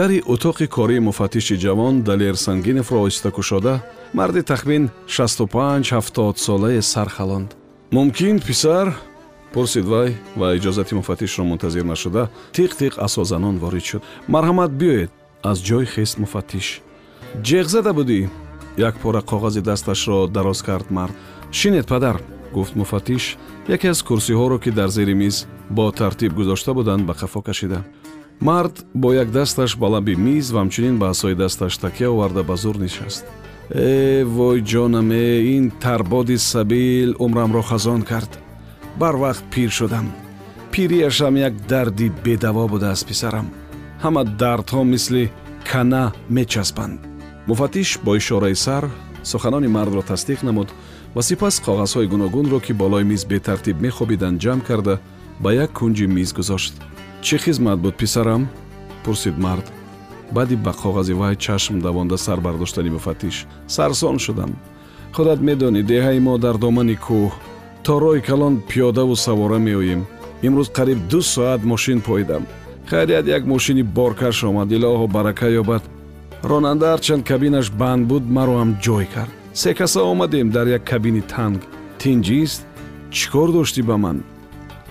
дари 0.00 0.22
утоқи 0.34 0.66
кории 0.66 1.00
муфаттиши 1.08 1.54
ҷавон 1.64 1.94
далер 2.08 2.34
сангиневро 2.46 2.98
оҳиста 3.04 3.30
кушода 3.36 3.74
марди 4.18 4.42
тахмин 4.42 4.84
65-70 5.06 6.36
солае 6.46 6.82
сархалонд. 6.82 7.50
Мумкин 7.90 8.40
писар 8.48 8.86
пурсид 9.52 9.84
вай 9.84 10.10
ва 10.36 10.56
иҷозати 10.56 10.94
муфаттишро 10.94 11.44
мунтазир 11.44 11.84
нашуда 11.84 12.22
тиқ 12.56 12.70
тиқ 12.80 12.92
асозанон 13.06 13.56
ворид 13.58 13.84
шуд. 13.84 14.02
Марҳамат 14.34 14.72
биёед 14.80 15.10
аз 15.50 15.58
ҷой 15.68 15.84
хест 15.94 16.16
муфаттиш 16.22 16.66
ҷеғ 17.46 17.66
зада 17.74 17.92
будӣ? 17.98 18.20
Як 18.88 18.94
пора 19.02 19.20
коғази 19.30 19.60
дасташро 19.60 20.26
дароз 20.36 20.62
кард 20.62 20.90
мард. 20.90 21.14
Шинед 21.52 21.86
падар 21.92 22.16
гуфт 22.54 22.74
муфаттиш 22.76 23.36
яке 23.68 23.88
аз 23.88 24.02
курсиҳоро 24.02 24.58
ки 24.62 24.70
дар 24.70 24.88
зери 24.88 25.14
миз 25.14 25.46
бо 25.70 25.92
тартиб 25.92 26.32
гузошта 26.32 26.74
буданд 26.74 27.02
ба 27.06 27.12
қафо 27.12 27.42
кашида 27.42 27.84
мард 28.40 28.84
бо 28.94 29.12
як 29.12 29.30
дасташ 29.30 29.76
ба 29.76 29.88
лаби 29.88 30.16
миз 30.16 30.50
ва 30.50 30.60
ҳамчунин 30.64 30.98
ба 30.98 31.10
асои 31.10 31.34
дасташ 31.34 31.76
такя 31.76 32.10
оварда 32.10 32.42
ба 32.42 32.56
зур 32.56 32.76
нишаст. 32.78 33.24
Э 33.70 34.24
вой 34.24 34.62
ҷонам 34.62 35.10
э 35.12 35.56
ин 35.56 35.70
тарбоди 35.70 36.38
сабил 36.38 37.16
умрамро 37.18 37.62
хазон 37.62 38.02
кард. 38.02 38.38
Барвақт 38.98 39.44
пир 39.52 39.70
шудам. 39.70 40.12
Пириашам 40.72 41.36
як 41.36 41.54
дарди 41.66 42.12
бедаво 42.24 42.68
будааст 42.68 43.06
писарам. 43.06 43.50
Ҳама 44.02 44.24
дардҳо 44.24 44.84
мисли 44.84 45.30
кана 45.70 46.12
мечаспанд. 46.28 47.00
Муфаттиш 47.46 47.98
бо 48.04 48.16
ишораи 48.16 48.54
сар 48.54 48.84
суханони 49.22 49.68
мардро 49.68 50.02
тасдиқ 50.02 50.42
намуд 50.42 50.68
ва 51.14 51.22
сипас 51.22 51.60
коғазҳои 51.66 52.10
гуногунро 52.12 52.60
ки 52.60 52.72
болои 52.72 53.04
миз 53.04 53.24
бетартиб 53.24 53.76
мехобиданд 53.80 54.40
ҷамъ 54.40 54.62
карда 54.68 54.94
ба 55.42 55.50
як 55.54 55.70
кунҷи 55.72 56.06
миз 56.06 56.32
гузошт 56.32 56.74
чӣ 57.22 57.36
хизмат 57.38 57.78
буд 57.80 57.94
писарам? 57.96 58.48
пурсид 59.04 59.38
мард. 59.38 59.66
Баъди 60.32 60.56
ба 60.56 60.72
коғази 60.82 61.14
вай 61.20 61.36
чашм 61.36 61.80
давонда 61.80 62.16
сар 62.18 62.40
бардоштани 62.40 62.90
муфаттиш 62.90 63.46
сарсон 63.66 64.18
шудам. 64.18 64.52
Худат 65.12 65.40
медонӣ 65.40 65.82
деҳаи 65.82 66.20
мо 66.20 66.38
дар 66.38 66.56
домани 66.58 66.96
кӯҳ. 67.06 67.30
То 67.84 67.94
роҳи 68.02 68.20
калон 68.28 68.54
пиёдаву 68.68 69.16
савора 69.16 69.58
меоем. 69.58 70.02
Имрӯз 70.46 70.68
қариб 70.76 70.98
ду 71.10 71.20
соат 71.22 71.60
мошин 71.64 72.00
поидам 72.00 72.44
хайрият 72.90 73.26
як 73.26 73.44
мошини 73.46 73.82
боркаш 73.82 74.44
омад 74.44 74.68
илоҳо 74.76 75.06
барака 75.16 75.48
ёбад. 75.60 75.82
Ронанда 76.50 76.86
ҳарчанд 76.92 77.22
кабинаш 77.30 77.66
банд 77.80 78.02
буд 78.10 78.24
маро 78.36 78.54
ҳам 78.60 78.70
ҷой 78.84 79.06
кард. 79.14 79.32
Се 79.60 79.74
каса 79.74 80.00
омадем 80.12 80.50
дар 80.56 80.66
як 80.76 80.82
кабини 80.90 81.22
танг. 81.32 81.60
Тинҷист 82.00 82.62
чӣ 83.16 83.24
кор 83.32 83.48
доштӣ 83.56 83.82
ба 83.88 83.96
ман 84.04 84.18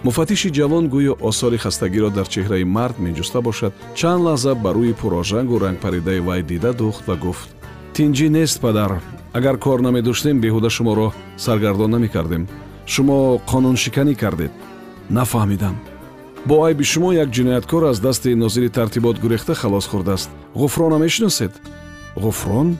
муфаттиши 0.03 0.49
ҷавон 0.57 0.85
гӯё 0.93 1.13
осори 1.29 1.57
хастагиро 1.57 2.09
дар 2.09 2.27
чеҳраи 2.33 2.63
мард 2.63 2.95
меҷуста 3.05 3.39
бошад. 3.47 3.73
Чанд 3.99 4.21
лаҳза 4.27 4.53
ба 4.63 4.71
рӯи 4.77 4.93
пурожангу 5.01 5.59
рангпаридаи 5.59 6.19
вай 6.27 6.41
дида 6.49 6.71
духт 6.73 7.03
ва 7.07 7.15
гуфт 7.15 7.49
тинҷӣ 7.95 8.27
нест 8.37 8.57
падар. 8.61 8.91
Агар 9.37 9.57
кор 9.65 9.79
намедоштем 9.87 10.37
беҳуда 10.43 10.69
шуморо 10.69 11.07
саргардон 11.37 11.91
намекардем. 11.91 12.43
Шумо 12.93 13.17
қонуншиканӣ 13.51 14.15
кардед. 14.21 14.53
Нафаҳмидам. 15.17 15.75
Бо 16.47 16.55
айби 16.65 16.83
шумо 16.91 17.09
як 17.23 17.29
ҷинояткор 17.35 17.83
аз 17.91 17.99
дасти 17.99 18.35
нозири 18.35 18.69
тартибот 18.69 19.17
гурехта 19.23 19.53
халос 19.55 19.85
хӯрдааст 19.91 20.29
ғуфрона 20.55 20.97
мешиносед? 21.05 21.51
Ғуфрон 22.15 22.77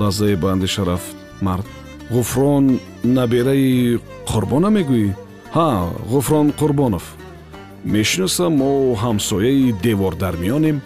лаҳзае 0.00 0.36
ба 0.36 0.52
андеша 0.52 0.84
рафт 0.84 1.16
мард. 1.40 1.66
Ғуфрон 2.10 2.80
набераи 3.04 4.00
қурбона 4.28 4.70
мегӯӣ 4.76 5.14
ҳа 5.56 5.68
ғуфрон 6.12 6.48
қурбонов. 6.60 7.04
Мешиносам 7.84 8.52
мо 8.60 8.94
ҳамсояи 9.02 9.74
девордармиёнем 9.84 10.76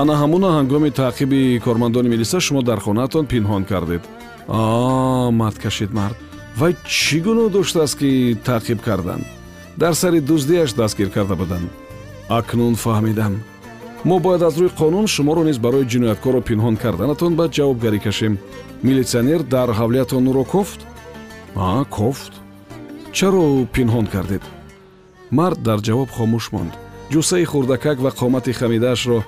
ана 0.00 0.14
ҳамуна 0.22 0.48
ҳангоми 0.58 0.90
таъқиби 1.02 1.60
кормандони 1.66 2.08
милиса 2.08 2.40
шумо 2.40 2.62
дар 2.62 2.78
хонаатон 2.80 3.24
пинҳон 3.32 3.64
кардед. 3.64 4.02
А 4.48 5.30
мард 5.30 5.58
кашид 5.64 5.92
мард. 5.98 6.16
Вай 6.60 6.72
чӣ 6.98 7.18
гуноҳ 7.26 7.48
доштааст 7.56 7.98
ки 8.00 8.10
таъқиб 8.48 8.78
карданд 8.86 9.24
дар 9.76 9.92
сари 9.94 10.20
дуздиаш 10.20 10.72
дастгир 10.72 11.10
карда 11.10 11.34
буданд. 11.36 11.68
Акнун 12.28 12.74
фаҳмидам 12.84 13.34
мо 14.04 14.18
бояд 14.18 14.42
аз 14.42 14.54
рӯи 14.60 14.70
қонун 14.80 15.06
шуморо 15.14 15.42
низ 15.44 15.58
барои 15.58 15.88
ҷинояткорро 15.92 16.40
пинҳон 16.48 16.76
карданатон 16.82 17.32
ба 17.38 17.44
ҷавобгарӣ 17.56 17.98
кашем. 18.06 18.38
Милитсионер 18.82 19.40
дар 19.54 19.68
ҳавлиятон 19.78 20.22
нуро 20.24 20.44
кофт? 20.44 20.80
А 21.56 21.84
кофт 21.84 22.32
чаро 23.16 23.66
пинҳон 23.74 24.06
кардед? 24.14 24.42
Мард 25.30 25.58
дар 25.62 25.78
ҷавоб 25.86 26.10
хомӯш 26.16 26.46
монд. 26.54 26.72
Ҷусаи 27.12 27.44
хурдакак 27.50 27.98
ва 28.04 28.10
қомати 28.20 28.52
хамидаашро 28.58 29.18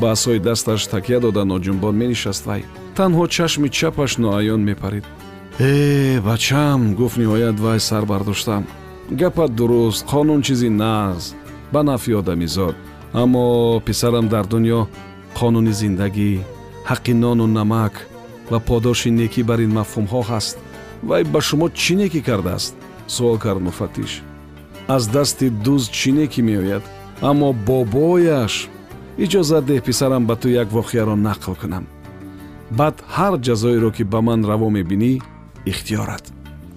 ба 0.00 0.06
асои 0.14 0.38
дасташ 0.38 0.86
такя 0.86 1.18
дода 1.20 1.42
ноҷунбон 1.44 1.94
менишаст 2.02 2.46
вай. 2.46 2.62
Танҳо 2.96 3.24
чашми 3.36 3.68
чапаш 3.78 4.12
ноаён 4.22 4.62
мепарид 4.68 5.04
э 5.58 6.20
бачам 6.20 6.94
гуфт 6.98 7.16
ниҳоят 7.20 7.56
вай 7.64 7.80
сар 7.80 8.04
бардоштам. 8.04 8.62
Гапат 9.10 9.54
дуруст 9.54 10.06
қонун 10.12 10.40
чизи 10.46 10.68
нағз 10.68 11.34
ба 11.72 11.82
нафъи 11.82 12.18
одамизод 12.20 12.74
аммо 13.12 13.80
писарам 13.86 14.26
дар 14.28 14.44
дунё 14.52 14.80
қонуни 15.38 15.72
зиндагӣ 15.80 16.32
ҳаққи 16.90 17.12
нону 17.22 17.46
намак 17.46 17.94
ва 18.50 18.58
подоши 18.68 19.10
некӣ 19.10 19.42
бар 19.48 19.60
ин 19.66 19.72
мафҳумҳо 19.78 20.20
ҳаст. 20.30 20.56
Вай 21.08 21.22
ба 21.32 21.40
шумо 21.48 21.66
чӣ 21.80 21.94
некӣ 22.00 22.20
кардааст 22.28 22.74
суол 23.06 23.38
кард 23.38 23.60
муфаттиш 23.60 24.22
аз 24.88 25.08
дасти 25.08 25.50
дуз 25.50 25.82
чӣ 25.96 26.10
некӣ 26.18 26.42
меояд 26.48 26.84
аммо 27.30 27.48
бобояш 27.66 28.54
иҷозат 29.24 29.64
деҳ 29.70 29.80
писарам 29.88 30.22
ба 30.26 30.34
ту 30.40 30.48
як 30.48 30.68
воқеаро 30.78 31.14
нақл 31.28 31.54
кунам. 31.60 31.84
Баъд 32.78 32.96
ҳар 33.16 33.34
ҷазоеро 33.46 33.90
ки 33.96 34.04
ба 34.12 34.20
ман 34.28 34.40
раво 34.50 34.68
мебинӣ 34.76 35.12
ихтиёрат. 35.70 36.24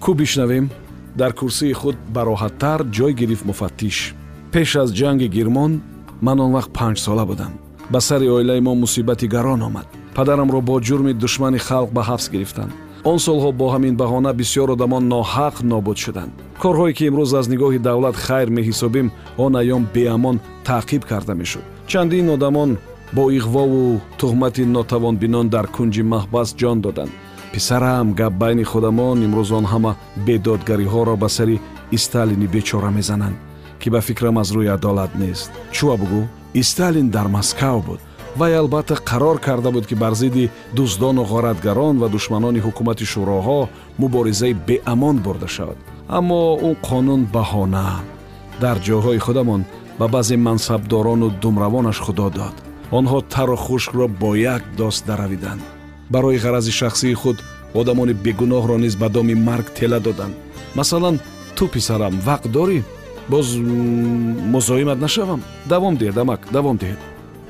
Кӯ 0.04 0.12
бишнавем? 0.20 0.66
Дар 1.20 1.32
курсии 1.40 1.74
худ 1.80 1.98
бароҳаттар 2.16 2.80
ҷой 2.96 3.14
гирифт 3.20 3.46
муфаттиш 3.50 3.98
пеш 4.54 4.70
аз 4.82 4.90
ҷанги 5.00 5.28
гирмон 5.36 5.72
ман 6.26 6.38
он 6.46 6.52
вақт 6.58 6.72
панҷсола 6.80 7.26
будам. 7.32 7.52
Ба 7.94 8.00
сари 8.08 8.28
оилаи 8.36 8.62
мо 8.62 8.74
мусибати 8.76 9.28
гарон 9.28 9.62
омад. 9.68 9.88
Падарамро 10.16 10.62
бо 10.62 10.76
ҷурми 10.88 11.14
душмани 11.14 11.60
халқ 11.68 11.90
ба 11.96 12.02
ҳабс 12.10 12.26
гирифтанд 12.34 12.74
он 13.04 13.18
солҳо 13.20 13.52
бо 13.52 13.68
ҳамин 13.74 13.96
баҳона 14.02 14.32
бисёр 14.34 14.70
одамон 14.76 15.04
ноҳақ 15.14 15.56
нобуд 15.72 15.98
шуданд. 15.98 16.34
Корҳое 16.62 16.94
ки 16.98 17.04
имрӯз 17.10 17.32
аз 17.40 17.48
нигоҳи 17.54 17.80
давлат 17.88 18.16
хайр 18.26 18.50
меҳисобем 18.58 19.08
он 19.38 19.54
айём 19.62 19.84
беамон 19.96 20.38
таъқиб 20.68 21.02
карда 21.12 21.34
мешуд. 21.42 21.66
Чандин 21.88 22.30
одамон 22.30 22.78
бо 23.16 23.24
иғвову 23.38 24.00
туҳмати 24.20 24.64
нотавонбинон 24.76 25.48
дар 25.56 25.66
кунҷи 25.76 26.04
маҳбас 26.14 26.50
ҷон 26.60 26.78
доданд. 26.86 27.12
Писарам 27.54 28.08
гап 28.20 28.34
байни 28.42 28.64
худамон 28.72 29.18
имрӯз 29.28 29.50
он 29.60 29.66
ҳама 29.72 29.92
бедодгариҳоро 30.26 31.16
ба 31.24 31.30
сари 31.38 31.58
сталини 32.06 32.48
бечора 32.56 32.92
мезананд 32.98 33.38
ки 33.80 33.88
ба 33.94 34.02
фикрам 34.08 34.38
аз 34.42 34.50
рӯи 34.56 34.70
адолат 34.76 35.12
нест. 35.22 35.52
Чуа 35.76 35.96
бугӯ 36.02 36.22
сталин 36.72 37.08
дар 37.16 37.28
москав 37.28 37.78
буд 37.88 38.00
вай 38.36 38.56
албатта 38.56 38.96
қарор 38.96 39.40
карда 39.40 39.72
буд 39.72 39.88
ки 39.88 39.96
бар 39.96 40.14
зидди 40.16 40.50
дуздону 40.74 41.24
ғоратгарон 41.24 42.00
ва 42.00 42.10
душманони 42.10 42.60
ҳукумати 42.60 43.06
шӯроҳо 43.06 43.70
муборизаи 43.98 44.54
беамон 44.54 45.18
бурда 45.18 45.48
шавад. 45.48 45.78
Аммо 46.08 46.56
он 46.56 46.76
қонун 46.76 47.26
баҳона. 47.34 48.02
Дар 48.62 48.78
ҷойҳои 48.80 49.20
худамон 49.20 49.66
ба 50.00 50.08
баъзе 50.08 50.38
мансабдорону 50.38 51.30
думравонаш 51.42 52.00
худо 52.00 52.30
дод. 52.30 52.56
Онҳо 52.92 53.22
тару 53.22 53.56
хушкро 53.56 54.08
бо 54.08 54.36
як 54.36 54.64
дост 54.78 55.06
даравиданд. 55.06 55.62
Барои 56.10 56.38
ғарази 56.38 56.72
шахсии 56.72 57.14
худ 57.14 57.38
одамони 57.74 58.14
бегуноҳро 58.14 58.78
низ 58.78 58.96
ба 58.96 59.10
доми 59.10 59.36
марг 59.36 59.68
тела 59.78 60.00
доданд. 60.00 60.36
Масалан 60.76 61.20
ту 61.56 61.68
писарам 61.68 62.14
вақт 62.28 62.48
дорӣ? 62.48 62.84
Боз 63.30 63.48
музоимат 64.56 65.00
нашавам? 65.00 65.42
Давом 65.66 65.98
диҳед 65.98 66.18
амак 66.18 66.42
давом 66.52 66.78
диҳед 66.78 67.00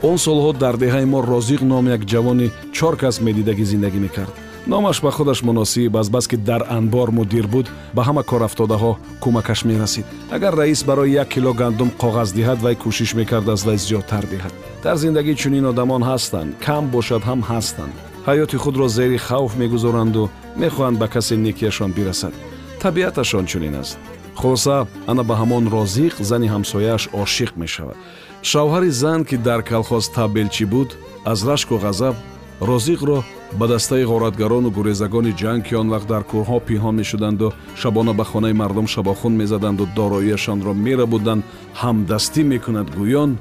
он 0.01 0.17
солҳо 0.17 0.53
дар 0.53 0.75
деҳаи 0.77 1.05
мо 1.05 1.19
розиқ 1.21 1.61
ном 1.71 1.85
як 1.95 2.01
ҷавони 2.11 2.51
чор 2.71 2.95
кас 3.01 3.15
медидагӣ 3.21 3.65
зиндагӣ 3.71 3.99
мекард. 3.99 4.33
Номаш 4.67 5.01
ба 5.01 5.11
худаш 5.11 5.39
муносиб 5.43 5.97
азбаски 5.97 6.35
дар 6.35 6.61
анбор 6.77 7.09
мудир 7.11 7.47
буд 7.47 7.67
ба 7.95 8.01
ҳама 8.07 8.23
корафтодаҳо 8.23 8.91
кӯмакаш 9.23 9.59
мерасид. 9.69 10.05
Агар 10.31 10.53
раис 10.55 10.83
барои 10.83 11.11
як 11.11 11.29
кило 11.29 11.53
гандум 11.53 11.89
коғаз 12.01 12.29
диҳад 12.37 12.59
вай 12.65 12.75
кӯшиш 12.75 13.11
мекард 13.19 13.49
аз 13.49 13.61
вай 13.65 13.77
зиёдтар 13.77 14.25
диҳад. 14.33 14.53
Дар 14.83 14.95
зиндагӣ 15.03 15.33
чунин 15.41 15.65
одамон 15.71 16.03
ҳастанд 16.09 16.55
кам 16.65 16.83
бошад 16.95 17.21
ҳам 17.29 17.41
ҳастанд. 17.49 17.93
Ҳаёти 18.27 18.57
худро 18.63 18.87
зери 18.87 19.17
хавф 19.17 19.51
мегузоранду 19.61 20.29
мехоҳанд 20.61 20.97
ба 21.01 21.07
касе 21.07 21.35
некияшон 21.35 21.91
бирасад. 21.97 22.33
Табиаташон 22.81 23.45
чунин 23.51 23.75
аст. 23.81 23.97
Хулоса 24.39 24.87
ана 25.07 25.23
ба 25.23 25.35
ҳамон 25.41 25.63
розиқ 25.75 26.13
зани 26.29 26.47
ҳамсояаш 26.55 27.03
ошиқ 27.23 27.51
мешавад 27.63 27.97
шавҳари 28.41 28.89
зан 28.89 29.25
ки 29.25 29.37
дар 29.37 29.61
калхоз 29.61 30.09
табелчӣ 30.09 30.65
буд 30.65 30.89
аз 31.25 31.39
рашку 31.47 31.75
ғазаб 31.85 32.15
розиқро 32.61 33.23
ба 33.59 33.67
дастаи 33.67 34.03
ғоратгарону 34.05 34.69
гурезагони 34.71 35.31
ҷанг 35.41 35.63
ки 35.67 35.73
он 35.75 35.87
вақт 35.89 36.07
дар 36.07 36.23
кӯҳҳо 36.31 36.57
пинҳон 36.67 36.95
мешуданду 36.95 37.53
шабона 37.75 38.13
ба 38.13 38.23
хонаи 38.23 38.53
мардум 38.53 38.87
шабохун 38.87 39.33
мезаданду 39.41 39.87
дороияшонро 39.95 40.73
мерабуданд. 40.73 41.43
Ҳамдастӣ 41.81 42.41
мекунад 42.43 42.87
гӯён 42.97 43.31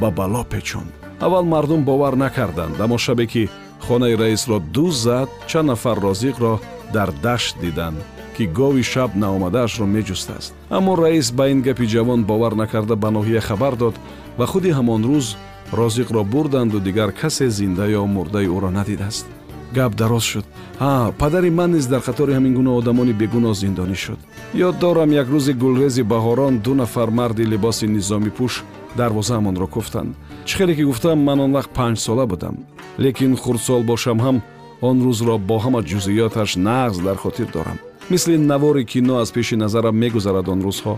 ба 0.00 0.10
бало 0.10 0.44
печонд 0.44 0.90
аввал 1.20 1.44
мардум 1.44 1.84
бовар 1.84 2.14
накарданд 2.16 2.80
аммо 2.80 2.98
шабе 2.98 3.26
ки 3.26 3.50
хонаи 3.86 4.14
раисро 4.14 4.58
дуз 4.74 4.94
зад 5.06 5.28
чанд 5.50 5.66
нафар 5.70 5.98
розиқро 5.98 6.52
дар 6.92 7.10
дашт 7.22 7.56
диданд 7.60 7.98
ки 8.36 8.46
гови 8.46 8.82
шаб 8.82 9.10
наомадаашро 9.14 9.86
меҷустааст. 9.86 10.54
Аммо 10.70 10.96
раис 10.96 11.32
ба 11.32 11.44
ин 11.52 11.60
гапи 11.62 11.86
ҷавон 11.86 12.24
бовар 12.24 12.52
накарда 12.62 12.96
ба 12.96 13.08
ноҳия 13.10 13.40
хабар 13.40 13.74
дод 13.76 13.94
ва 14.38 14.46
худи 14.46 14.70
ҳамон 14.78 15.02
рӯз 15.10 15.26
розиқро 15.72 16.24
бурданду 16.24 16.80
дигар 16.80 17.12
касе 17.12 17.50
зинда 17.50 17.84
ё 17.98 18.06
мурдаи 18.06 18.46
ӯро 18.56 18.70
надидааст. 18.70 19.26
Гап 19.74 19.94
дароз 19.94 20.24
шуд. 20.24 20.46
Ҳа 20.80 21.12
падари 21.20 21.50
ман 21.50 21.70
низ 21.72 21.86
дар 21.86 22.00
қатори 22.00 22.32
ҳамин 22.38 22.54
гуна 22.54 22.70
одамони 22.80 23.12
бегуноҳ 23.12 23.54
зиндонӣ 23.54 23.96
шуд. 24.04 24.18
Ёд 24.54 24.78
дорам 24.78 25.10
як 25.12 25.28
рӯзи 25.34 25.52
гулрези 25.62 26.02
баҳорон 26.02 26.54
ду 26.64 26.74
нафар 26.74 27.10
марди 27.10 27.44
либоси 27.52 27.86
низомипӯш 27.86 28.54
дарвозаамонро 28.98 29.66
куфтанд. 29.66 30.16
Чӣ 30.46 30.54
хеле 30.58 30.74
ки 30.74 30.84
гуфтам 30.90 31.18
ман 31.28 31.38
он 31.40 31.52
вақт 31.56 31.70
панҷсола 31.78 32.26
будам. 32.26 32.56
Лекин 32.98 33.36
хурдсол 33.36 33.82
бошам 33.82 34.18
ҳам 34.24 34.36
он 34.80 34.96
рӯзро 35.06 35.38
бо 35.38 35.56
ҳама 35.64 35.80
ҷузъиёташ 35.90 36.50
нағз 36.68 36.96
дар 37.06 37.16
хотир 37.16 37.48
дорам. 37.52 37.78
Мисли 38.10 38.36
навори 38.38 38.84
кино 38.84 39.18
аз 39.18 39.30
пеши 39.32 39.56
назарам 39.56 39.96
мегузарад 39.96 40.48
он 40.48 40.60
рӯзҳо. 40.62 40.94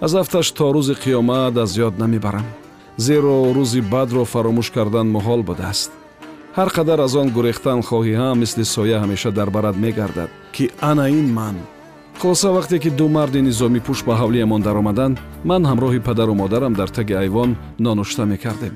Аз 0.00 0.12
ҳафташ 0.14 0.46
то 0.56 0.72
рӯзи 0.72 0.94
қиёмат 1.02 1.54
аз 1.62 1.76
ёд 1.76 1.98
намебарам. 1.98 2.46
Зеро 2.96 3.52
рӯзи 3.56 3.80
бадро 3.80 4.24
фаромӯш 4.24 4.68
кардан 4.76 5.06
муҳол 5.16 5.42
будааст. 5.42 5.90
Ҳар 6.56 6.68
қадар 6.76 7.00
аз 7.06 7.14
он 7.14 7.28
гурехтан 7.36 7.80
хоҳӣ 7.88 8.14
ҳам 8.22 8.36
мисли 8.42 8.64
соя 8.64 8.98
ҳамеша 9.02 9.30
дар 9.38 9.50
барат 9.50 9.76
мегардад 9.76 10.30
ки 10.54 10.70
ана 10.80 11.08
ин 11.10 11.28
ман. 11.38 11.56
Хулоса 12.20 12.48
вақте 12.48 12.78
ки 12.82 12.90
ду 12.90 13.08
марди 13.08 13.40
низомипӯш 13.48 14.04
ба 14.06 14.14
ҳавлиямон 14.20 14.62
даромаданд 14.62 15.16
ман 15.44 15.62
ҳамроҳи 15.70 16.00
падару 16.08 16.34
модарам 16.34 16.72
дар 16.74 16.88
таги 16.88 17.12
айвон 17.12 17.56
нонушта 17.78 18.24
мекардем. 18.24 18.74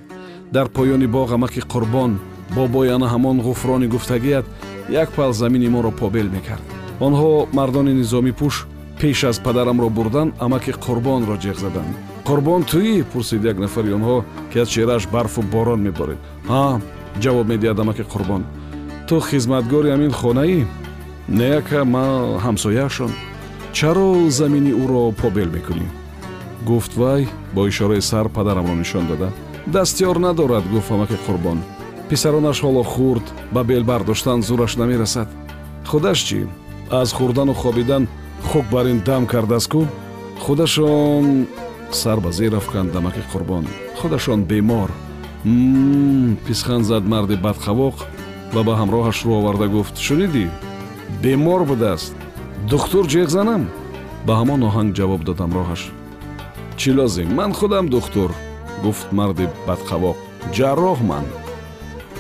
Дар 0.52 0.66
поёни 0.76 1.06
боғ 1.06 1.28
амаки 1.34 1.60
қурбон 1.72 2.12
бобои 2.54 2.88
ана 2.88 3.06
ҳамон 3.14 3.36
ғуфрони 3.46 3.86
гуфтагият 3.88 4.46
як 4.88 5.08
пал 5.12 5.32
замини 5.32 5.68
моро 5.68 5.90
побел 5.90 6.28
мекард. 6.30 6.62
Онҳо 7.00 7.48
мардони 7.52 7.92
низомипӯш 8.00 8.66
пеш 9.00 9.24
аз 9.24 9.38
падарамро 9.46 9.88
бурдан 9.88 10.32
амаки 10.38 10.72
қурбонро 10.84 11.36
ҷеғ 11.44 11.56
заданд. 11.64 11.94
Қурбон 12.28 12.60
туӣ 12.70 13.04
пурсид 13.12 13.44
як 13.44 13.58
нафари 13.58 13.90
онҳо 13.98 14.16
ки 14.50 14.58
аз 14.62 14.68
чеҳрааш 14.74 15.04
барфу 15.14 15.42
борон 15.42 15.80
меборид 15.86 16.20
ҳа 16.50 16.80
ҷавоб 17.22 17.46
медиҳад 17.52 17.78
амаки 17.80 18.04
қурбон. 18.12 18.42
Ту 19.08 19.20
хизматгори 19.20 19.88
ҳамин 19.94 20.12
хонаӣ? 20.20 20.58
Неяка 21.38 21.80
ма 21.84 22.06
ҳамсояашон 22.44 23.12
чаро 23.72 24.08
замини 24.38 24.72
ӯро 24.82 25.02
побел 25.22 25.48
мекунӣ? 25.56 25.86
Гуфт 26.68 26.92
вай 27.00 27.22
бо 27.54 27.60
ишораи 27.70 28.02
сар 28.10 28.26
падарамро 28.36 28.74
нишон 28.74 29.04
дада. 29.10 29.28
Дастёр 29.74 30.16
надорад 30.18 30.64
гуфт 30.72 30.90
амаки 30.90 31.16
қурбон 31.26 31.58
писаронаш 32.10 32.58
ҳоло 32.64 32.82
хурд 32.92 33.26
ба 33.54 33.62
бел 33.64 33.84
бардоштан 33.90 34.38
зураш 34.48 34.72
намерасад. 34.80 35.28
Худаш 35.90 36.18
чӣ? 36.28 36.40
аз 37.00 37.08
хӯрдану 37.16 37.54
хобидан 37.62 38.04
хук 38.48 38.66
бар 38.74 38.86
ин 38.92 38.98
дам 39.08 39.22
кардастку 39.32 39.80
худашон 40.44 41.46
сар 42.00 42.18
ба 42.24 42.30
зер 42.32 42.54
афканд 42.54 42.92
дамаки 42.92 43.22
қурбон. 43.32 43.64
худашон 43.98 44.40
бемор. 44.50 44.90
Писхан 46.46 46.82
зад 46.90 47.04
марди 47.12 47.36
бадхавоқ 47.46 47.96
ва 48.54 48.62
ба 48.68 48.72
ҳамроҳаш 48.80 49.18
рӯ 49.26 49.32
оварда 49.40 49.66
гуфт. 49.74 49.94
шунидӣ? 50.06 50.44
бемор 51.22 51.62
будааст. 51.70 52.14
духтур 52.70 53.04
ҷеғ 53.12 53.28
занам? 53.36 53.62
Ба 54.26 54.32
ҳамон 54.40 54.60
оҳанг 54.68 54.90
ҷавоб 54.98 55.22
дод 55.28 55.38
ҳамроҳаш 55.44 55.82
чӣ 56.80 56.90
лозим? 56.98 57.28
Ман 57.38 57.50
худам 57.58 57.84
духтур 57.94 58.30
гуфт 58.84 59.06
марди 59.18 59.46
бадхавоқ. 59.68 60.16
Ҷарроҳ 60.56 61.00
ман 61.10 61.26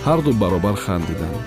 ҳарду 0.06 0.32
баробар 0.42 0.76
хандиданд 0.84 1.40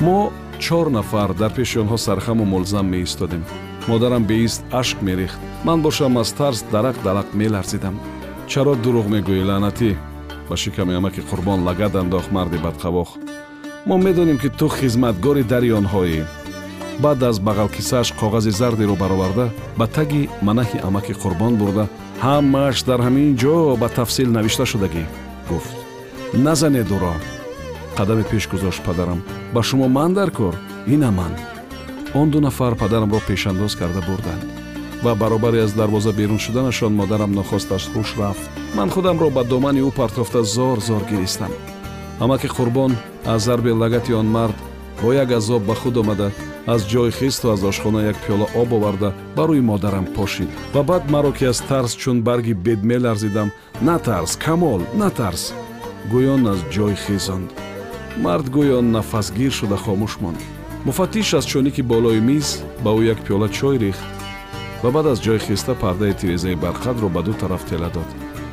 мо 0.00 0.18
чор 0.64 0.86
нафар 0.96 1.30
дар 1.40 1.52
пеши 1.58 1.76
онҳо 1.82 1.96
сархаму 2.06 2.44
мулзам 2.44 2.86
меистодем. 2.94 3.42
Модарам 3.88 4.24
беист 4.24 4.62
ашк 4.80 4.98
мерехт. 5.02 5.38
Ман 5.64 5.78
бошам 5.82 6.18
аз 6.18 6.30
тарс 6.38 6.60
дарақ 6.72 6.96
далақ 7.06 7.28
меларзидам. 7.40 7.96
Чаро 8.50 8.74
дурӯғ 8.84 9.06
мегӯӣ 9.14 9.44
лаънатӣ 9.50 9.90
ба 10.48 10.56
шиками 10.56 10.94
амаки 10.94 11.22
қурбон 11.30 11.60
лагад 11.66 11.94
андохт 11.96 12.30
марди 12.36 12.58
бадқавоқ 12.66 13.08
мо 13.86 13.96
медонем 13.98 14.38
ки 14.38 14.48
ту 14.58 14.66
хизматгори 14.68 15.42
дари 15.42 15.70
онҳоӣ 15.80 16.24
баъд 17.04 17.22
аз 17.30 17.36
бағалкисааш 17.46 18.08
коғази 18.20 18.52
зардиро 18.60 18.94
бароварда 19.02 19.46
ба 19.78 19.86
таги 19.96 20.28
манаҳи 20.46 20.78
амаки 20.88 21.14
қурбон 21.22 21.54
бурда 21.60 21.84
ҳамааш 22.24 22.78
дар 22.88 23.00
ҳамин 23.06 23.30
ҷо 23.42 23.76
ба 23.80 23.88
тафсил 23.88 24.28
навишта 24.36 24.64
шудагӣ? 24.72 25.04
Гуфт. 25.48 25.74
Назанед 26.44 26.88
ӯро 26.96 27.14
қадаме 27.98 28.24
пеш 28.30 28.48
гузошт 28.48 28.82
падарам. 28.84 29.22
Ба 29.54 29.62
шумо 29.62 29.88
ман 29.88 30.14
дар 30.14 30.30
кор 30.30 30.54
ина 30.86 31.10
ман. 31.10 31.32
Он 32.14 32.30
ду 32.30 32.40
нафар 32.40 32.74
падарамро 32.74 33.20
пешандоз 33.26 33.76
карда 33.76 34.00
бурданд 34.08 34.44
ва 35.02 35.14
баробаре 35.14 35.60
аз 35.62 35.72
дарвоза 35.72 36.12
берун 36.12 36.38
шуданашон 36.38 36.94
модарам 36.94 37.32
нохост 37.32 37.72
аз 37.72 37.84
ҳуш 37.94 38.18
рафт. 38.18 38.50
Ман 38.74 38.90
худамро 38.90 39.30
ба 39.30 39.44
домани 39.44 39.80
ӯ 39.80 39.90
партофта 39.94 40.44
зор 40.44 40.78
зор 40.80 41.02
гиристам. 41.10 41.52
Амаки 42.20 42.48
қурбон 42.48 42.92
аз 43.26 43.42
зарби 43.42 43.70
лагати 43.70 44.12
он 44.14 44.26
мард 44.26 44.56
бо 45.02 45.12
як 45.12 45.30
азоб 45.30 45.62
ба 45.62 45.74
худ 45.74 45.96
омада 45.96 46.30
аз 46.66 46.82
ҷой 46.82 47.10
хисту 47.12 47.50
аз 47.50 47.62
ошхона 47.62 48.02
як 48.02 48.16
пиёла 48.16 48.46
об 48.54 48.72
оварда 48.72 49.12
ба 49.36 49.42
рӯи 49.48 49.60
модарам 49.60 50.06
пошид. 50.06 50.48
Ва 50.74 50.82
баъд 50.82 51.10
маро 51.10 51.32
ки 51.32 51.44
аз 51.44 51.60
тарс 51.60 51.92
чун 51.94 52.22
барги 52.22 52.54
бед 52.54 52.84
меларзидам 52.84 53.50
натарс 53.80 54.36
камол 54.36 54.82
натарс. 54.94 55.54
Гӯён 56.12 56.42
аз 56.52 56.60
ҷой 56.74 56.94
хизонд 56.94 57.65
мард 58.24 58.46
гӯё 58.48 58.80
нафасгир 58.80 59.52
шуда 59.52 59.76
хомӯш 59.76 60.14
монд. 60.20 60.40
Муфаттиш 60.84 61.34
аз 61.34 61.44
чоники 61.44 61.82
болои 61.82 62.20
миз 62.20 62.62
ба 62.84 62.90
ӯ 62.90 63.02
як 63.12 63.18
пиёла 63.24 63.48
чой 63.48 63.78
рехт 63.78 64.04
ва 64.82 64.90
баъд 64.90 65.06
аз 65.06 65.18
ҷой 65.20 65.38
хиста 65.38 65.74
пардаи 65.74 66.14
тирезаи 66.14 66.56
барқадро 66.64 67.08
ба 67.08 67.22
ду 67.22 67.32
тараф 67.32 67.64
тела 67.64 67.90
дод. 67.94 68.08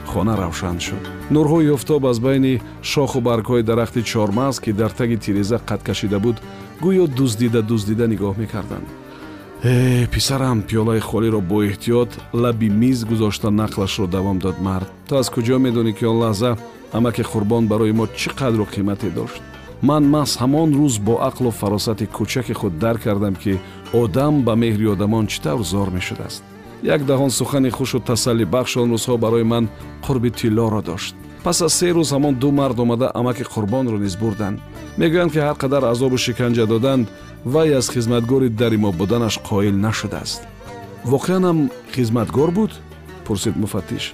Хона 0.06 0.38
равшан 0.38 0.80
шуд. 0.80 1.04
Нурҳои 1.32 1.74
офтоб 1.76 2.06
аз 2.06 2.20
байни 2.20 2.62
шоху 2.82 3.20
баргҳои 3.22 3.64
дарахти 3.64 4.02
чормағз 4.12 4.62
ки 4.64 4.72
дар 4.74 4.92
таги 4.92 5.18
тиреза 5.18 5.58
қад 5.70 5.82
кашида 5.84 6.20
буд 6.20 6.38
гӯё 6.82 7.08
дуздида 7.08 7.62
дуздида 7.62 8.06
нигоҳ 8.08 8.36
мекарданд. 8.38 8.88
Э 9.64 10.08
писарам 10.14 10.62
пиёлаи 10.62 11.00
холиро 11.00 11.40
боэҳтиёт 11.52 12.12
лаби 12.34 12.70
миз 12.70 13.06
гузошта 13.06 13.48
нақлашро 13.48 14.08
давом 14.08 14.40
дод 14.40 14.58
мард. 14.60 14.88
Ту 15.08 15.16
аз 15.16 15.30
куҷо 15.30 15.58
медонӣ 15.66 15.94
ки 15.98 16.06
он 16.06 16.18
лаҳза 16.24 16.58
амаки 16.98 17.24
қурбон 17.32 17.68
барои 17.68 17.94
мо 18.00 18.06
чӣ 18.20 18.30
қадру 18.40 18.66
қимате 18.74 19.10
дошт 19.10 19.42
ман 19.90 20.04
маҳз 20.14 20.32
ҳамон 20.42 20.70
рӯз 20.80 20.96
бо 21.08 21.14
ақлу 21.30 21.52
фаросати 21.60 22.06
кӯчаки 22.16 22.54
худ 22.60 22.74
дарк 22.84 23.02
кардам 23.06 23.36
ки 23.44 23.54
одам 24.02 24.34
ба 24.46 24.54
меҳри 24.64 24.86
одамон 24.94 25.26
чӣ 25.32 25.38
тавр 25.46 25.64
зор 25.72 25.90
мешудааст. 25.98 26.44
Як 26.96 27.02
даҳон 27.10 27.32
сухани 27.40 27.70
хушу 27.78 28.00
тасаллибахш 28.00 28.74
он 28.82 28.88
рӯзҳо 28.94 29.16
барои 29.24 29.46
ман 29.54 29.66
қурби 30.06 30.30
тиллоро 30.40 30.82
дошт. 30.90 31.16
Пас 31.44 31.62
аз 31.62 31.74
се 31.80 31.88
рӯз 31.98 32.10
ҳамон 32.16 32.34
ду 32.42 32.50
мард 32.60 32.78
омада 32.80 33.12
амаки 33.20 33.44
қурбонро 33.54 33.98
низ 34.06 34.16
бурданд. 34.22 34.58
Мегӯянд 35.00 35.32
ки 35.34 35.40
ҳар 35.48 35.58
қадар 35.64 35.84
азобу 35.92 36.18
шиканҷа 36.26 36.66
доданд 36.74 37.06
вай 37.54 37.70
аз 37.80 37.90
хизматгори 37.94 38.50
дари 38.50 38.78
мо 38.78 38.92
буданаш 38.92 39.36
қоил 39.50 39.76
нашудааст. 39.88 40.42
Воқеанам 41.06 41.58
хизматгор 41.96 42.52
буд? 42.52 42.72
Пурсид 43.26 43.56
муфаттиш. 43.58 44.14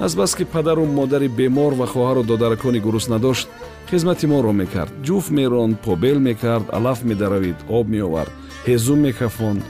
Азбаски 0.00 0.44
падару 0.44 0.84
модари 0.84 1.28
бемор 1.28 1.72
ва 1.72 1.86
хоҳару 1.86 2.22
додаракони 2.22 2.80
гуруснаа 2.80 3.18
дошт 3.18 3.48
хизмати 3.90 4.26
моро 4.26 4.52
мекард. 4.52 4.92
Ҷуфт 5.06 5.30
меронд 5.30 5.80
побел 5.80 6.18
мекард 6.18 6.66
алаф 6.72 7.04
медаравид 7.04 7.56
об 7.68 7.88
меовард 7.88 8.32
ҳезум 8.66 8.98
мекафонд 9.06 9.62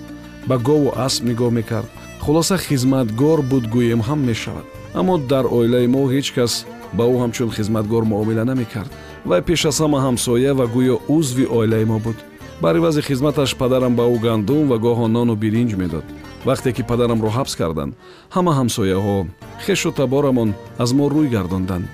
ба 0.46 0.56
гову 0.58 0.92
асп 1.06 1.22
нигоҳ 1.24 1.50
мекард. 1.50 1.88
Хулоса 2.20 2.56
хизматгор 2.58 3.42
буд 3.42 3.64
гӯем 3.74 4.00
ҳам 4.08 4.20
мешавад. 4.30 4.66
Аммо 4.94 5.18
дар 5.18 5.44
оилаи 5.58 5.86
мо 5.86 6.02
ҳеҷ 6.12 6.34
кас 6.34 6.66
ба 6.96 7.04
ӯ 7.04 7.14
ҳамчун 7.22 7.50
хизматгор 7.56 8.04
муомила 8.04 8.44
намекард. 8.44 8.90
Вай 9.24 9.42
пеш 9.42 9.66
аз 9.66 9.80
ҳама 9.80 9.98
ҳамсоя 10.06 10.52
ва 10.58 10.66
гӯё 10.74 10.96
узви 11.16 11.44
оилаи 11.58 11.84
мо 11.84 11.98
буд. 11.98 12.16
Бар 12.62 12.74
ивази 12.76 13.02
хизматаш 13.02 13.50
падарам 13.60 13.94
ба 13.96 14.04
ӯ 14.14 14.16
гандум 14.26 14.64
ва 14.70 14.76
гоҳо 14.78 15.06
нону 15.16 15.34
биринҷ 15.42 15.72
медод. 15.82 16.04
Вақте 16.48 16.72
ки 16.76 16.82
падарамро 16.90 17.30
ҳабс 17.36 17.54
карданд 17.60 17.92
ҳама 18.34 18.52
ҳамсояҳо 18.58 19.16
хешу 19.64 19.90
таборамон 20.00 20.50
аз 20.82 20.90
мо 20.98 21.06
рӯй 21.14 21.28
гардонданд. 21.36 21.86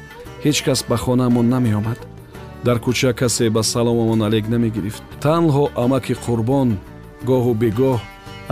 Ҳеҷ 0.44 0.58
кас 0.66 0.80
ба 0.90 0.96
хонаамон 1.04 1.46
намеомад 1.54 1.98
дар 2.64 2.78
кӯча 2.78 3.12
касе 3.12 3.50
ба 3.50 3.62
саломамон 3.62 4.22
алек 4.22 4.48
намегирифт. 4.48 5.02
Танҳо 5.20 5.64
амаки 5.84 6.14
қурбон 6.24 6.68
гоҳу 7.28 7.52
бегоҳ 7.62 7.98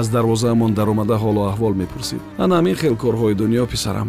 аз 0.00 0.08
дарвозаамон 0.08 0.74
даромада 0.74 1.16
ҳолу 1.24 1.40
аҳвол 1.50 1.74
мепурсид. 1.74 2.20
Ана 2.38 2.54
ҳамин 2.58 2.76
хел 2.80 2.94
корҳои 2.96 3.34
дунё 3.34 3.66
писарам. 3.66 4.08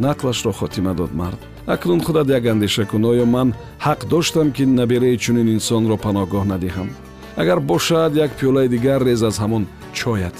Нақлашро 0.00 0.52
хотима 0.52 0.94
дод 0.94 1.12
мард. 1.14 1.40
Акнун 1.66 2.00
худат 2.06 2.28
як 2.28 2.44
андеша 2.46 2.84
кун 2.84 3.04
оё 3.04 3.24
ман 3.26 3.48
ҳақ 3.86 4.00
доштам 4.12 4.48
ки 4.52 4.64
набераи 4.66 5.16
чунин 5.24 5.48
инсонро 5.56 5.96
паноҳгоҳ 6.04 6.44
надиҳам. 6.52 6.88
Агар 7.36 7.60
бошад 7.60 8.16
як 8.16 8.30
пиёлаи 8.38 8.68
дигар 8.68 9.00
рез 9.04 9.22
аз 9.22 9.36
ҳамон 9.42 9.64
чоят 9.92 10.36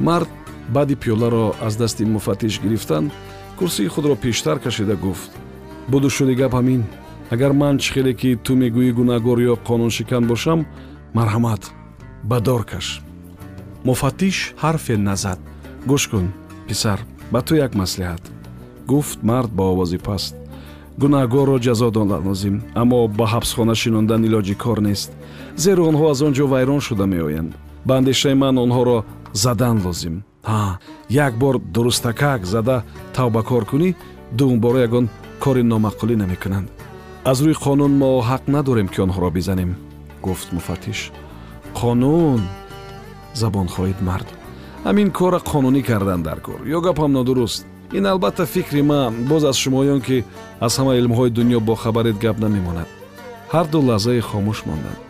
мард 0.00 0.28
баъди 0.74 0.94
пиёларо 1.02 1.54
аз 1.66 1.76
дасти 1.76 2.04
муфаттиш 2.04 2.60
гирифтан 2.64 3.10
курсии 3.58 3.88
худро 3.88 4.14
пештар 4.16 4.58
кашида 4.58 4.96
гуфт. 4.96 5.30
Буду 5.88 6.08
шуди 6.10 6.34
гап 6.34 6.52
ҳамин 6.52 6.82
агар 7.30 7.52
ман 7.52 7.78
чӣ 7.82 7.88
хеле 7.94 8.12
ки 8.20 8.30
ту 8.44 8.52
мегӯӣ 8.60 8.90
гунаҳгор 8.98 9.38
ё 9.52 9.54
қонуншикан 9.68 10.24
бошам 10.30 10.60
марҳамат 11.16 11.62
ба 12.28 12.38
дор 12.46 12.62
каш. 12.70 12.86
Муфаттиш 13.84 14.36
ҳарфе 14.62 14.96
назад. 15.08 15.38
Гӯш 15.90 16.04
кун 16.10 16.26
писар 16.68 16.98
ба 17.32 17.40
ту 17.46 17.52
як 17.66 17.72
маслиҳат. 17.80 18.22
Гуфт 18.90 19.18
мард 19.28 19.50
ба 19.58 19.64
овози 19.72 19.98
паст. 20.06 20.34
Гунаҳгорро 21.00 21.56
ҷазо 21.66 21.88
додан 21.96 22.22
лозим 22.28 22.56
аммо 22.80 22.98
ба 23.18 23.26
ҳабсхона 23.32 23.74
шинондан 23.82 24.20
илоҷи 24.28 24.54
кор 24.64 24.78
нест. 24.88 25.10
Зеро 25.64 25.82
онҳо 25.90 26.04
аз 26.12 26.20
он 26.26 26.32
ҷо 26.38 26.44
вайрон 26.52 26.80
шуда 26.86 27.06
меоянд. 27.14 27.52
Ба 27.86 27.92
андешаи 27.98 28.34
ман 28.42 28.54
онҳоро 28.64 28.98
задан 29.44 29.76
лозим. 29.84 30.16
Ҳа 30.50 30.64
як 31.26 31.32
бор 31.42 31.54
дурустакак 31.74 32.40
зада 32.54 32.76
тавбакор 33.16 33.62
кунӣ 33.70 33.88
дуумбора 34.38 34.80
ягон 34.88 35.06
кори 35.42 35.62
номаъқулӣ 35.72 36.14
намекунанд 36.22 36.68
аз 37.30 37.38
рӯи 37.44 37.54
қонун 37.64 37.92
мо 38.02 38.10
ҳақ 38.30 38.42
надорем 38.54 38.88
ки 38.92 38.98
онҳоро 39.04 39.30
бизанем 39.38 39.70
гуфт 40.26 40.48
муфаттиш 40.56 41.00
қонун 41.80 42.40
забон 43.40 43.66
хоҳид 43.74 43.98
мард 44.08 44.28
ҳамин 44.86 45.08
кора 45.18 45.38
қонунӣ 45.50 45.82
кардан 45.90 46.20
дар 46.28 46.38
кор 46.46 46.60
ё 46.76 46.78
гапам 46.86 47.12
нодуруст 47.12 47.66
ин 47.98 48.04
албатта 48.06 48.44
фикри 48.54 48.82
ман 48.82 49.12
боз 49.30 49.42
аз 49.50 49.56
шумоён 49.62 50.00
ки 50.06 50.24
аз 50.66 50.72
ҳама 50.78 50.92
илмҳои 51.00 51.30
дунё 51.38 51.60
бохабаред 51.70 52.16
гап 52.24 52.36
намемонад 52.44 52.88
ҳарду 53.54 53.78
лаҳзае 53.88 54.22
хомӯш 54.30 54.58
монданд 54.68 55.00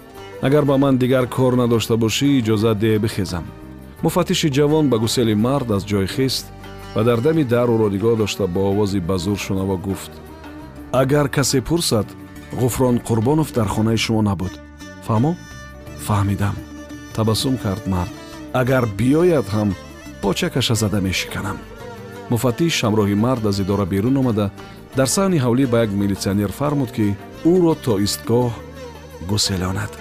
агар 0.46 0.64
ба 0.70 0.76
ман 0.78 0.94
дигар 1.02 1.26
кор 1.36 1.52
надошта 1.62 1.94
бошӣ 2.04 2.26
иҷозат 2.40 2.76
деҳ 2.84 2.98
бихезам 3.04 3.44
муфаттиши 4.04 4.48
ҷавон 4.56 4.84
ба 4.92 4.96
гусели 5.04 5.34
мард 5.46 5.68
аз 5.76 5.82
ҷой 5.90 6.06
хист 6.14 6.46
ва 6.94 7.02
дар 7.08 7.18
дами 7.26 7.44
дар 7.54 7.68
ӯро 7.74 7.88
нигоҳ 7.94 8.14
дошта 8.22 8.44
бо 8.54 8.60
овози 8.70 9.00
ба 9.08 9.16
зур 9.24 9.38
шунава 9.46 9.76
гуфт 9.88 10.12
агар 11.00 11.28
касе 11.28 11.60
пурсад 11.60 12.06
ғуфрон 12.60 12.96
қурбонов 13.06 13.52
дар 13.52 13.68
хонаи 13.68 13.96
шумо 13.96 14.22
набуд. 14.22 14.54
Фаҳмо? 15.06 15.32
Фаҳмидам. 16.06 16.56
Табассум 17.14 17.56
кард 17.64 17.84
мард 17.86 18.12
агар 18.60 18.84
биёяд 18.98 19.46
ҳам 19.54 19.68
почакаша 20.22 20.74
зада 20.74 21.00
мешиканам 21.00 21.58
муфаттиш 22.30 22.74
ҳамроҳи 22.84 23.16
мард 23.24 23.46
аз 23.50 23.58
идора 23.62 23.86
берун 23.92 24.16
омада 24.20 24.46
дар 24.98 25.08
саҳни 25.16 25.42
ҳавлӣ 25.44 25.64
ба 25.72 25.78
як 25.84 25.90
милитсионер 26.00 26.50
фармуд 26.58 26.90
ки 26.96 27.06
ӯро 27.52 27.74
то 27.84 27.94
истгоҳ 28.06 28.50
гуселонад 29.30 29.92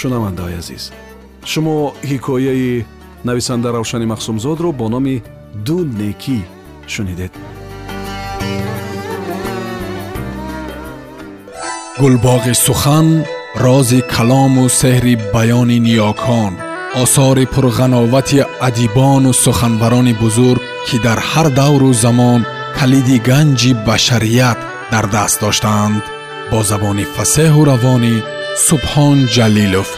шунавандаҳои 0.00 0.58
азиз. 0.62 0.84
Шумо 1.50 1.76
ҳикояи 2.10 2.84
нависанда 3.28 3.68
равшани 3.76 4.06
махсумзодро 4.12 4.68
бо 4.80 4.86
номи 4.94 5.16
ду 5.66 5.78
некӣ 6.00 6.38
шунидед. 6.94 7.32
Гулбоғи 12.00 12.54
сухан 12.66 13.08
рози 13.64 14.00
калому 14.14 14.64
сеҳри 14.80 15.14
баёни 15.34 15.78
ниёкон 15.86 16.52
осори 17.02 17.44
пурғановати 17.54 18.40
адибону 18.68 19.32
суханбарони 19.44 20.14
бузург 20.22 20.62
ки 20.86 20.96
дар 21.06 21.18
ҳар 21.30 21.48
давру 21.60 21.92
замон 22.04 22.40
калиди 22.78 23.16
ганҷи 23.28 23.72
башарият 23.86 24.58
дар 24.92 25.04
даст 25.14 25.36
доштаанд 25.44 26.02
бо 26.50 26.58
забони 26.70 27.04
фасеҳу 27.14 27.60
равонӣ 27.70 28.16
субҳон 28.66 29.18
ҷалилов 29.34 29.88